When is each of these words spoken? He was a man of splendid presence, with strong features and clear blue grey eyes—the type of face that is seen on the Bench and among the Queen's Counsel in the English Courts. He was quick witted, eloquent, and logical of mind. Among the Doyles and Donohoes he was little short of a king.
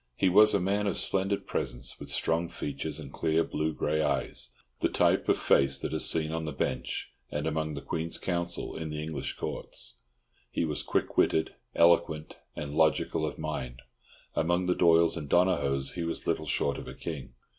He 0.15 0.29
was 0.29 0.55
a 0.55 0.59
man 0.59 0.87
of 0.87 0.97
splendid 0.97 1.45
presence, 1.45 1.99
with 1.99 2.09
strong 2.09 2.49
features 2.49 2.99
and 2.99 3.13
clear 3.13 3.43
blue 3.43 3.71
grey 3.71 4.01
eyes—the 4.01 4.89
type 4.89 5.29
of 5.29 5.37
face 5.37 5.77
that 5.77 5.93
is 5.93 6.09
seen 6.09 6.33
on 6.33 6.45
the 6.45 6.51
Bench 6.51 7.11
and 7.29 7.45
among 7.45 7.75
the 7.75 7.83
Queen's 7.83 8.17
Counsel 8.17 8.75
in 8.75 8.89
the 8.89 8.99
English 8.99 9.33
Courts. 9.33 9.97
He 10.49 10.65
was 10.65 10.81
quick 10.81 11.19
witted, 11.19 11.53
eloquent, 11.75 12.39
and 12.55 12.73
logical 12.73 13.27
of 13.27 13.37
mind. 13.37 13.83
Among 14.33 14.65
the 14.65 14.73
Doyles 14.73 15.15
and 15.17 15.29
Donohoes 15.29 15.91
he 15.91 16.03
was 16.03 16.25
little 16.25 16.47
short 16.47 16.79
of 16.79 16.87
a 16.87 16.95
king. 16.95 17.35